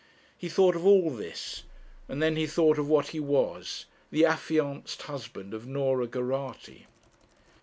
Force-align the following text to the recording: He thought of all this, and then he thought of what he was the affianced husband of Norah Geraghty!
He 0.35 0.49
thought 0.49 0.75
of 0.75 0.83
all 0.83 1.11
this, 1.11 1.61
and 2.09 2.23
then 2.23 2.35
he 2.35 2.47
thought 2.47 2.79
of 2.79 2.89
what 2.89 3.09
he 3.09 3.19
was 3.19 3.85
the 4.09 4.25
affianced 4.25 5.03
husband 5.03 5.53
of 5.53 5.67
Norah 5.67 6.07
Geraghty! 6.07 6.87